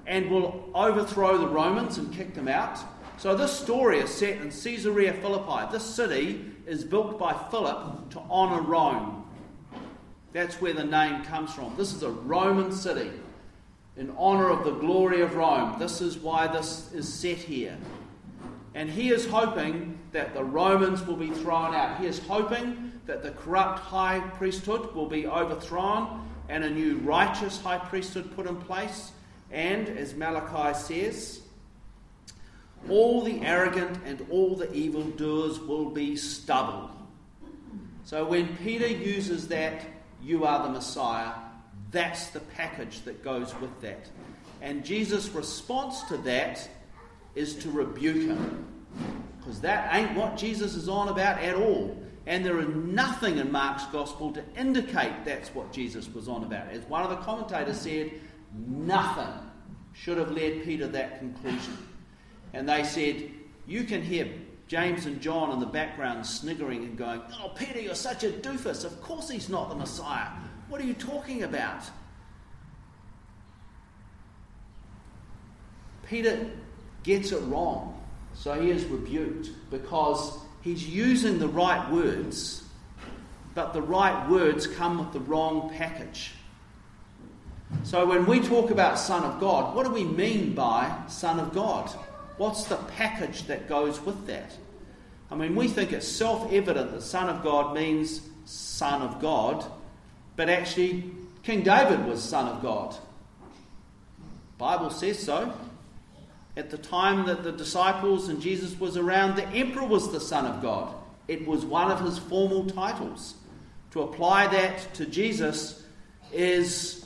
and 0.06 0.30
will 0.30 0.70
overthrow 0.76 1.38
the 1.38 1.48
Romans 1.48 1.98
and 1.98 2.14
kick 2.14 2.36
them 2.36 2.48
out. 2.48 2.78
So, 3.18 3.36
this 3.36 3.52
story 3.58 4.00
is 4.00 4.10
set 4.10 4.42
in 4.42 4.52
Caesarea 4.52 5.14
Philippi. 5.14 5.72
This 5.72 5.86
city 5.86 6.46
is 6.68 6.84
built 6.84 7.18
by 7.18 7.34
Philip 7.50 8.12
to 8.12 8.20
honour 8.20 8.62
Rome. 8.62 9.21
That's 10.34 10.62
where 10.62 10.74
the 10.74 10.84
name 10.84 11.24
comes 11.24 11.54
from. 11.54 11.76
This 11.76 11.94
is 11.94 12.04
a 12.04 12.10
Roman 12.10 12.72
city 12.72 13.12
in 13.98 14.12
honour 14.18 14.50
of 14.50 14.64
the 14.64 14.72
glory 14.72 15.22
of 15.22 15.36
Rome. 15.36 15.78
This 15.78 16.02
is 16.02 16.18
why 16.18 16.48
this 16.48 16.92
is 16.94 17.12
set 17.12 17.38
here. 17.38 17.78
And 18.74 18.90
he 18.90 19.10
is 19.10 19.28
hoping 19.28 20.00
that 20.14 20.34
the 20.34 20.44
Romans 20.44 21.06
will 21.06 21.18
be 21.18 21.30
thrown 21.30 21.76
out. 21.76 22.00
He 22.00 22.06
is 22.06 22.20
hoping 22.20 22.94
that 23.06 23.24
the 23.24 23.32
corrupt 23.32 23.80
high 23.80 24.20
priesthood 24.36 24.96
will 24.96 25.08
be 25.08 25.28
overthrown 25.28 26.30
and 26.48 26.64
a 26.64 26.70
new 26.70 26.98
righteous 27.00 27.62
high 27.62 27.78
priesthood 27.78 28.34
put 28.36 28.48
in 28.48 28.56
place. 28.56 29.12
And, 29.52 29.90
as 29.90 30.16
Malachi 30.16 30.78
says, 30.80 31.42
all 32.90 33.22
the 33.22 33.42
arrogant 33.42 34.00
and 34.06 34.26
all 34.30 34.56
the 34.56 34.72
evildoers 34.74 35.60
will 35.60 35.90
be 35.90 36.16
stubble. 36.16 36.92
So 38.06 38.26
when 38.26 38.56
Peter 38.58 38.88
uses 38.88 39.48
that, 39.50 39.86
you 40.24 40.46
are 40.46 40.64
the 40.64 40.70
Messiah, 40.70 41.34
that's 41.92 42.28
the 42.30 42.40
package 42.40 43.02
that 43.02 43.24
goes 43.24 43.54
with 43.60 43.82
that. 43.82 44.08
And 44.62 44.86
Jesus' 44.86 45.30
response 45.30 46.04
to 46.04 46.18
that 46.18 46.68
is 47.36 47.56
to 47.56 47.72
rebuke 47.72 48.28
him. 48.28 48.66
Because 49.40 49.62
that 49.62 49.94
ain't 49.96 50.16
what 50.16 50.38
Jesus 50.38 50.76
is 50.76 50.88
on 50.88 51.08
about 51.08 51.40
at 51.42 51.56
all. 51.56 51.98
And 52.28 52.46
there 52.46 52.60
is 52.60 52.68
nothing 52.68 53.40
in 53.40 53.52
Mark's 53.52 53.86
gospel 53.88 54.32
to 54.34 54.44
indicate 54.56 55.26
that's 55.26 55.50
what 55.50 55.74
Jesus 55.74 56.08
was 56.14 56.28
on 56.28 56.44
about. 56.44 56.70
As 56.70 56.84
one 56.84 57.04
of 57.04 57.10
the 57.10 57.16
commentators 57.18 57.82
said, 57.82 58.12
nothing 58.68 59.34
should 59.94 60.18
have 60.18 60.32
led 60.32 60.64
Peter 60.64 60.88
that 60.88 61.20
conclusion. 61.20 61.78
And 62.54 62.70
they 62.70 62.84
said, 62.84 63.32
You 63.66 63.84
can 63.84 64.04
hear 64.04 64.28
James 64.72 65.06
and 65.06 65.20
John 65.20 65.52
in 65.52 65.60
the 65.60 65.66
background 65.66 66.26
sniggering 66.26 66.86
and 66.86 66.98
going, 66.98 67.22
Oh, 67.44 67.50
Peter, 67.50 67.82
you're 67.82 67.94
such 67.94 68.24
a 68.24 68.30
doofus. 68.30 68.86
Of 68.86 69.02
course 69.02 69.30
he's 69.30 69.50
not 69.50 69.68
the 69.68 69.76
Messiah. 69.76 70.30
What 70.70 70.80
are 70.80 70.86
you 70.86 70.94
talking 70.94 71.44
about? 71.44 71.84
Peter 76.08 76.50
gets 77.04 77.34
it 77.34 77.42
wrong. 77.48 78.02
So 78.34 78.54
he 78.62 78.70
is 78.70 78.86
rebuked 78.86 79.50
because 79.72 80.40
he's 80.62 80.88
using 80.88 81.38
the 81.38 81.50
right 81.50 81.92
words, 81.92 82.64
but 83.54 83.74
the 83.74 83.82
right 83.82 84.30
words 84.30 84.68
come 84.68 85.00
with 85.00 85.12
the 85.12 85.20
wrong 85.20 85.70
package. 85.76 86.32
So 87.84 88.06
when 88.06 88.26
we 88.26 88.40
talk 88.40 88.72
about 88.72 88.98
Son 88.98 89.26
of 89.26 89.38
God, 89.42 89.76
what 89.76 89.86
do 89.86 89.92
we 89.92 90.06
mean 90.06 90.56
by 90.56 90.98
Son 91.10 91.42
of 91.42 91.54
God? 91.54 91.94
What's 92.42 92.64
the 92.64 92.78
package 92.98 93.44
that 93.44 93.70
goes 93.70 94.02
with 94.02 94.26
that? 94.26 94.52
I 95.30 95.36
mean, 95.36 95.56
we 95.56 95.68
think 95.68 95.94
it's 95.94 96.08
self 96.08 96.52
evident 96.52 96.90
that 96.90 97.04
Son 97.04 97.30
of 97.30 97.44
God 97.44 97.76
means 97.76 98.20
Son 98.46 99.04
of 99.04 99.22
God, 99.22 99.64
but 100.36 100.50
actually, 100.50 101.04
King 101.44 101.62
David 101.62 102.04
was 102.08 102.24
Son 102.24 102.48
of 102.48 102.64
God. 102.64 102.96
Bible 104.58 104.90
says 104.90 105.20
so. 105.20 105.54
At 106.58 106.72
the 106.72 106.80
time 106.80 107.28
that 107.28 107.44
the 107.44 107.52
disciples 107.52 108.28
and 108.28 108.42
Jesus 108.42 108.80
was 108.80 108.98
around, 108.98 109.36
the 109.36 109.48
emperor 109.50 109.86
was 109.86 110.12
the 110.12 110.20
Son 110.20 110.48
of 110.48 110.64
God. 110.64 110.96
It 111.28 111.46
was 111.46 111.64
one 111.64 111.92
of 111.92 112.02
his 112.02 112.18
formal 112.18 112.66
titles. 112.66 113.36
To 113.92 114.02
apply 114.02 114.48
that 114.48 114.96
to 114.96 115.06
Jesus 115.06 115.86
is, 116.34 117.06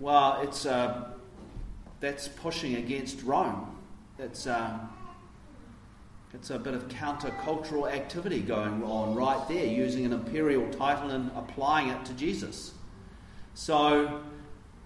well, 0.00 0.42
it's 0.42 0.66
uh, 0.66 1.14
that's 2.00 2.28
pushing 2.28 2.74
against 2.74 3.22
Rome. 3.22 3.72
That's 4.18 4.46
uh, 4.46 4.78
it's 6.34 6.50
a 6.50 6.58
bit 6.58 6.74
of 6.74 6.88
countercultural 6.88 7.90
activity 7.90 8.40
going 8.40 8.82
on 8.82 9.14
right 9.14 9.46
there, 9.48 9.64
using 9.64 10.04
an 10.04 10.12
imperial 10.12 10.68
title 10.70 11.10
and 11.10 11.30
applying 11.34 11.88
it 11.88 12.04
to 12.06 12.12
Jesus. 12.14 12.72
So 13.54 14.22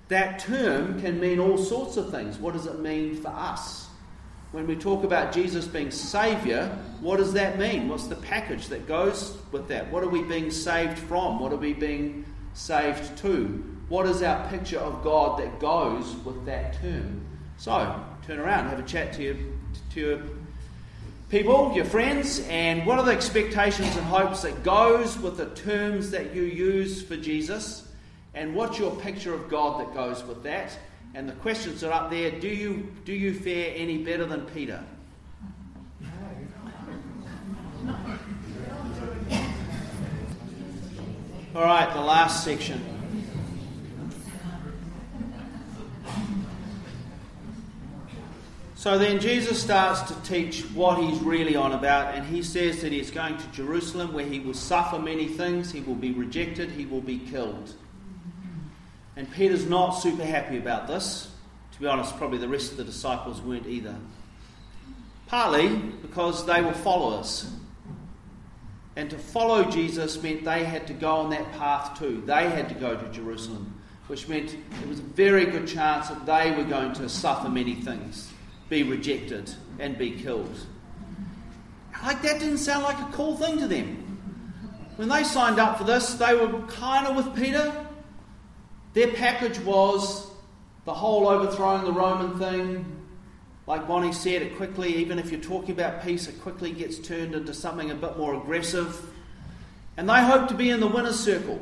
that 0.09 0.39
term 0.39 1.01
can 1.01 1.19
mean 1.19 1.39
all 1.39 1.59
sorts 1.59 1.97
of 1.97 2.11
things. 2.11 2.39
What 2.39 2.55
does 2.55 2.67
it 2.67 2.81
mean 2.81 3.17
for 3.21 3.29
us? 3.29 3.89
When 4.53 4.67
we 4.67 4.75
talk 4.75 5.05
about 5.05 5.33
Jesus 5.33 5.67
being 5.67 5.91
Saviour, 5.91 6.67
what 7.01 7.19
does 7.19 7.33
that 7.35 7.59
mean? 7.59 7.89
What's 7.89 8.09
the 8.09 8.17
package 8.17 8.69
that 8.69 8.87
goes 8.87 9.37
with 9.53 9.69
that? 9.69 9.91
What 9.93 10.03
are 10.03 10.09
we 10.09 10.23
being 10.23 10.51
saved 10.51 10.99
from? 10.99 11.39
What 11.39 11.53
are 11.53 11.57
we 11.57 11.73
being 11.73 12.25
saved 12.53 13.17
to? 13.19 13.71
what 13.91 14.07
is 14.07 14.23
our 14.23 14.49
picture 14.49 14.79
of 14.79 15.03
God 15.03 15.41
that 15.41 15.59
goes 15.59 16.15
with 16.25 16.47
that 16.47 16.81
term? 16.81 17.27
So, 17.61 18.03
turn 18.27 18.39
around, 18.39 18.71
have 18.71 18.79
a 18.79 18.83
chat 18.85 19.13
to 19.13 19.23
your, 19.23 19.35
to 19.93 20.01
your 20.01 20.21
people, 21.29 21.75
your 21.75 21.85
friends, 21.85 22.41
and 22.49 22.87
what 22.87 22.99
are 22.99 23.05
the 23.05 23.13
expectations 23.13 23.95
and 23.99 24.07
hopes 24.07 24.41
that 24.41 24.63
goes 24.63 25.19
with 25.19 25.37
the 25.37 25.45
terms 25.51 26.11
that 26.13 26.35
you 26.35 26.45
use 26.45 27.03
for 27.03 27.19
Jesus? 27.19 27.87
And 28.33 28.55
what's 28.55 28.79
your 28.79 28.93
picture 28.93 29.35
of 29.35 29.51
God 29.51 29.79
that 29.79 29.93
goes 29.93 30.25
with 30.25 30.43
that? 30.45 30.71
And 31.13 31.29
the 31.29 31.35
questions 31.35 31.85
are 31.85 31.93
up 31.93 32.11
there. 32.11 32.31
Do 32.31 32.49
you 32.49 32.89
do 33.05 33.13
you 33.13 33.35
fare 33.35 33.75
any 33.77 33.99
better 33.99 34.25
than 34.25 34.47
Peter? 34.47 34.83
All 41.55 41.65
right, 41.65 41.93
the 41.93 42.01
last 42.01 42.43
section. 42.43 43.00
So 48.81 48.97
then 48.97 49.21
Jesus 49.21 49.63
starts 49.63 50.01
to 50.11 50.15
teach 50.23 50.63
what 50.71 50.97
he's 50.97 51.21
really 51.21 51.55
on 51.55 51.73
about, 51.73 52.15
and 52.15 52.27
he 52.27 52.43
says 52.43 52.81
that 52.81 52.91
he's 52.91 53.11
going 53.11 53.37
to 53.37 53.47
Jerusalem 53.49 54.15
where 54.15 54.25
he 54.25 54.41
will 54.41 54.55
suffer 54.55 54.99
many 54.99 55.29
things, 55.29 55.71
he 55.71 55.83
will 55.83 55.97
be 55.97 56.13
rejected, 56.13 56.71
he 56.71 56.87
will 56.87 57.03
be 57.03 57.19
killed. 57.19 57.75
And 59.17 59.31
Peter's 59.31 59.67
not 59.67 59.91
super 59.91 60.25
happy 60.25 60.57
about 60.57 60.87
this. 60.87 61.31
To 61.73 61.81
be 61.81 61.89
honest, 61.89 62.17
probably 62.17 62.39
the 62.39 62.49
rest 62.49 62.71
of 62.71 62.79
the 62.79 62.85
disciples 62.85 63.43
weren't 63.43 63.67
either. 63.67 63.95
Partly 65.27 65.77
because 65.77 66.47
they 66.47 66.63
were 66.63 66.73
followers. 66.73 67.53
And 68.97 69.11
to 69.11 69.19
follow 69.19 69.65
Jesus 69.65 70.23
meant 70.23 70.43
they 70.43 70.65
had 70.65 70.87
to 70.87 70.95
go 70.95 71.17
on 71.17 71.29
that 71.33 71.53
path 71.53 71.99
too. 71.99 72.23
They 72.25 72.49
had 72.49 72.71
to 72.71 72.75
go 72.75 72.97
to 72.97 73.13
Jerusalem, 73.13 73.79
which 74.07 74.27
meant 74.27 74.57
there 74.79 74.89
was 74.89 75.01
a 75.01 75.03
very 75.03 75.45
good 75.45 75.69
chance 75.69 76.09
that 76.09 76.25
they 76.25 76.53
were 76.57 76.65
going 76.65 76.95
to 76.95 77.11
suffer 77.11 77.51
many 77.51 77.75
things 77.75 78.30
be 78.71 78.85
rejected 78.85 79.53
and 79.79 79.99
be 79.99 80.13
killed. 80.13 80.57
Like 82.03 82.23
that 82.23 82.39
didn't 82.39 82.59
sound 82.59 82.85
like 82.85 82.99
a 82.99 83.13
cool 83.13 83.37
thing 83.37 83.59
to 83.59 83.69
them. 83.69 84.07
When 84.97 85.09
they 85.09 85.25
signed 85.25 85.59
up 85.59 85.77
for 85.77 85.85
this, 85.85 86.15
they 86.15 86.35
were 86.35 86.63
kind 86.63 87.07
of 87.07 87.17
with 87.17 87.37
Peter. 87.37 87.75
Their 88.95 89.09
package 89.09 89.59
was 89.61 90.27
the 90.85 90.95
whole 90.95 91.29
overthrowing 91.29 91.85
the 91.85 91.93
Roman 91.93 92.39
thing. 92.39 92.97
Like 93.67 93.87
Bonnie 93.87 94.13
said, 94.13 94.43
it 94.43 94.57
quickly, 94.57 94.97
even 94.97 95.19
if 95.19 95.31
you're 95.31 95.41
talking 95.41 95.73
about 95.73 96.03
peace, 96.03 96.27
it 96.27 96.41
quickly 96.41 96.73
gets 96.73 96.99
turned 96.99 97.35
into 97.35 97.53
something 97.53 97.91
a 97.91 97.95
bit 97.95 98.17
more 98.17 98.35
aggressive. 98.35 99.01
And 99.97 100.09
they 100.09 100.23
hoped 100.23 100.49
to 100.49 100.55
be 100.55 100.71
in 100.71 100.81
the 100.81 100.87
winner's 100.87 101.19
circle 101.21 101.61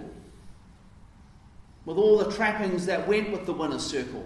with 1.84 1.96
all 1.96 2.18
the 2.18 2.30
trappings 2.32 2.86
that 2.86 3.08
went 3.08 3.32
with 3.32 3.46
the 3.46 3.52
winner's 3.52 3.84
circle. 3.84 4.24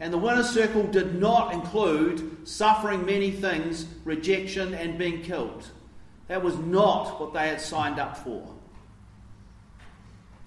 And 0.00 0.12
the 0.12 0.18
winner's 0.18 0.50
circle 0.50 0.84
did 0.84 1.20
not 1.20 1.52
include 1.52 2.46
suffering 2.46 3.04
many 3.04 3.30
things, 3.30 3.86
rejection, 4.04 4.74
and 4.74 4.96
being 4.96 5.22
killed. 5.22 5.68
That 6.28 6.42
was 6.42 6.56
not 6.58 7.20
what 7.20 7.32
they 7.32 7.48
had 7.48 7.60
signed 7.60 7.98
up 7.98 8.16
for. 8.18 8.46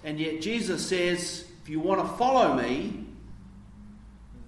And 0.04 0.18
yet 0.18 0.40
Jesus 0.40 0.86
says, 0.86 1.44
if 1.62 1.68
you 1.68 1.80
want 1.80 2.00
to 2.00 2.16
follow 2.16 2.54
me, 2.54 3.04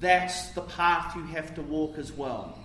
that's 0.00 0.48
the 0.50 0.62
path 0.62 1.14
you 1.14 1.22
have 1.24 1.54
to 1.54 1.62
walk 1.62 1.98
as 1.98 2.12
well. 2.12 2.58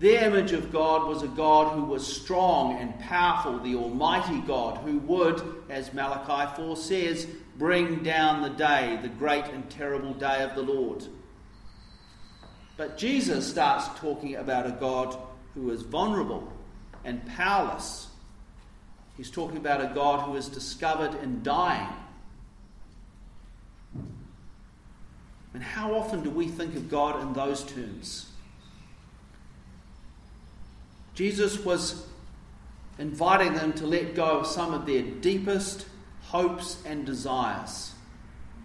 Their 0.00 0.24
image 0.24 0.52
of 0.52 0.72
God 0.72 1.06
was 1.06 1.22
a 1.22 1.28
God 1.28 1.72
who 1.72 1.84
was 1.84 2.04
strong 2.06 2.78
and 2.78 2.98
powerful, 3.00 3.58
the 3.60 3.76
Almighty 3.76 4.40
God, 4.40 4.78
who 4.78 4.98
would, 4.98 5.62
as 5.68 5.94
Malachi 5.94 6.54
4 6.56 6.76
says, 6.76 7.26
bring 7.56 8.02
down 8.02 8.42
the 8.42 8.50
day, 8.50 8.98
the 9.02 9.08
great 9.08 9.44
and 9.46 9.68
terrible 9.70 10.14
day 10.14 10.42
of 10.42 10.54
the 10.54 10.62
Lord. 10.62 11.04
But 12.76 12.98
Jesus 12.98 13.48
starts 13.48 13.88
talking 14.00 14.34
about 14.34 14.66
a 14.66 14.72
God 14.72 15.16
who 15.54 15.70
is 15.70 15.82
vulnerable 15.82 16.52
and 17.04 17.24
powerless. 17.26 18.08
He's 19.16 19.30
talking 19.30 19.56
about 19.56 19.80
a 19.80 19.94
God 19.94 20.26
who 20.26 20.34
is 20.34 20.48
discovered 20.48 21.14
in 21.22 21.42
dying. 21.42 21.88
And 25.52 25.62
how 25.62 25.94
often 25.94 26.24
do 26.24 26.30
we 26.30 26.48
think 26.48 26.74
of 26.74 26.90
God 26.90 27.22
in 27.22 27.32
those 27.32 27.62
terms? 27.62 28.26
Jesus 31.14 31.64
was 31.64 32.04
inviting 32.98 33.54
them 33.54 33.72
to 33.74 33.86
let 33.86 34.16
go 34.16 34.40
of 34.40 34.48
some 34.48 34.74
of 34.74 34.84
their 34.84 35.02
deepest 35.02 35.86
hopes 36.28 36.82
and 36.84 37.04
desires 37.04 37.92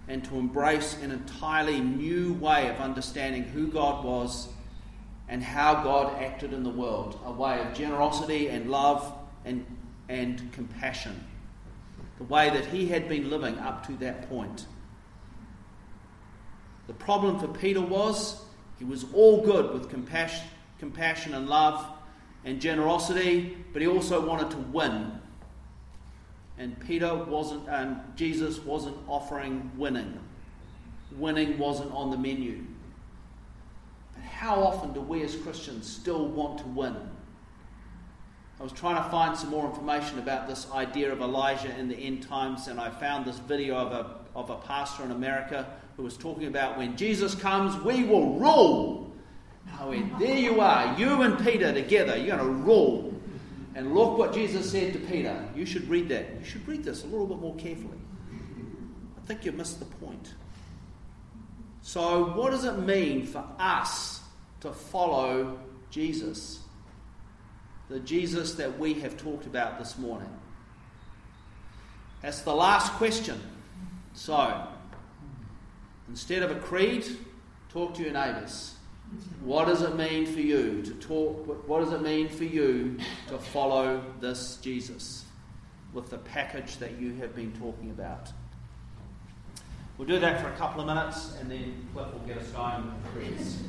and 0.07 0.23
to 0.25 0.37
embrace 0.37 0.97
an 1.01 1.11
entirely 1.11 1.79
new 1.79 2.33
way 2.33 2.67
of 2.69 2.77
understanding 2.77 3.43
who 3.43 3.67
God 3.67 4.03
was 4.03 4.49
and 5.29 5.43
how 5.43 5.83
God 5.83 6.21
acted 6.21 6.51
in 6.51 6.63
the 6.63 6.69
world 6.69 7.19
a 7.25 7.31
way 7.31 7.61
of 7.61 7.73
generosity 7.75 8.47
and 8.47 8.71
love 8.71 9.13
and, 9.45 9.65
and 10.09 10.51
compassion, 10.51 11.23
the 12.17 12.23
way 12.23 12.49
that 12.49 12.65
he 12.65 12.87
had 12.87 13.07
been 13.07 13.29
living 13.29 13.57
up 13.59 13.85
to 13.85 13.93
that 13.97 14.27
point. 14.27 14.65
The 16.87 16.93
problem 16.93 17.39
for 17.39 17.47
Peter 17.47 17.81
was 17.81 18.41
he 18.79 18.85
was 18.85 19.05
all 19.13 19.45
good 19.45 19.71
with 19.71 19.89
compassion, 19.89 20.47
compassion 20.79 21.35
and 21.35 21.47
love 21.47 21.85
and 22.43 22.59
generosity, 22.59 23.57
but 23.73 23.81
he 23.81 23.87
also 23.87 24.25
wanted 24.25 24.49
to 24.51 24.57
win. 24.57 25.11
And 26.59 26.77
Peter 26.81 27.15
wasn't, 27.15 27.67
and 27.69 27.97
Jesus 28.17 28.59
wasn't 28.59 28.97
offering 29.07 29.71
winning. 29.77 30.19
Winning 31.13 31.57
wasn't 31.57 31.91
on 31.93 32.11
the 32.11 32.17
menu. 32.17 32.65
But 34.13 34.23
how 34.23 34.61
often 34.61 34.91
do 34.91 34.99
we 34.99 35.23
as 35.23 35.37
Christians 35.37 35.89
still 35.89 36.27
want 36.27 36.59
to 36.59 36.65
win? 36.65 36.95
I 38.59 38.63
was 38.63 38.73
trying 38.73 39.01
to 39.01 39.09
find 39.09 39.37
some 39.37 39.51
more 39.51 39.65
information 39.65 40.19
about 40.19 40.49
this 40.49 40.69
idea 40.71 41.13
of 41.13 41.21
Elijah 41.21 41.73
in 41.79 41.87
the 41.87 41.95
end 41.95 42.23
times, 42.23 42.67
and 42.67 42.77
I 42.77 42.89
found 42.89 43.25
this 43.25 43.39
video 43.39 43.77
of 43.77 43.93
a, 43.93 44.15
of 44.37 44.49
a 44.49 44.57
pastor 44.57 45.05
in 45.05 45.11
America 45.11 45.65
who 45.95 46.03
was 46.03 46.17
talking 46.17 46.47
about 46.47 46.77
when 46.77 46.97
Jesus 46.97 47.35
comes, 47.35 47.81
we 47.85 48.03
will 48.03 48.37
rule. 48.37 49.13
Oh, 49.79 49.95
there 50.19 50.37
you 50.37 50.59
are, 50.59 50.99
you 50.99 51.21
and 51.21 51.39
Peter 51.39 51.71
together, 51.71 52.17
you're 52.17 52.35
going 52.35 52.45
to 52.49 52.53
rule. 52.53 53.13
And 53.75 53.93
look 53.93 54.17
what 54.17 54.33
Jesus 54.33 54.71
said 54.71 54.93
to 54.93 54.99
Peter. 54.99 55.47
You 55.55 55.65
should 55.65 55.87
read 55.87 56.09
that. 56.09 56.25
You 56.39 56.45
should 56.45 56.67
read 56.67 56.83
this 56.83 57.03
a 57.03 57.07
little 57.07 57.27
bit 57.27 57.39
more 57.39 57.55
carefully. 57.55 57.97
I 59.17 59.27
think 59.27 59.45
you 59.45 59.51
missed 59.51 59.79
the 59.79 59.85
point. 59.85 60.33
So, 61.81 62.33
what 62.33 62.51
does 62.51 62.65
it 62.65 62.79
mean 62.79 63.25
for 63.25 63.45
us 63.59 64.21
to 64.61 64.73
follow 64.73 65.59
Jesus? 65.91 66.59
The 67.89 67.99
Jesus 67.99 68.53
that 68.55 68.77
we 68.77 68.95
have 68.95 69.17
talked 69.17 69.45
about 69.45 69.79
this 69.79 69.97
morning. 69.97 70.29
That's 72.21 72.41
the 72.41 72.53
last 72.53 72.91
question. 72.93 73.39
So, 74.13 74.67
instead 76.09 76.43
of 76.43 76.51
a 76.51 76.59
creed, 76.59 77.05
talk 77.69 77.93
to 77.95 78.03
your 78.03 78.13
neighbours. 78.13 78.75
What 79.41 79.65
does 79.65 79.81
it 79.81 79.95
mean 79.95 80.25
for 80.25 80.39
you 80.39 80.81
to 80.83 80.93
talk? 80.95 81.67
What 81.67 81.83
does 81.83 81.93
it 81.93 82.01
mean 82.01 82.29
for 82.29 82.43
you 82.43 82.97
to 83.29 83.37
follow 83.37 84.03
this 84.19 84.57
Jesus 84.61 85.25
with 85.93 86.09
the 86.09 86.17
package 86.17 86.77
that 86.77 86.99
you 86.99 87.15
have 87.15 87.35
been 87.35 87.51
talking 87.53 87.89
about? 87.89 88.31
We'll 89.97 90.07
do 90.07 90.19
that 90.19 90.41
for 90.41 90.47
a 90.47 90.55
couple 90.55 90.81
of 90.81 90.87
minutes 90.87 91.35
and 91.39 91.49
then 91.49 91.87
Cliff 91.93 92.13
will 92.13 92.19
get 92.21 92.37
us 92.37 92.47
going 92.49 92.85
with 92.85 93.13
prayers. 93.13 93.59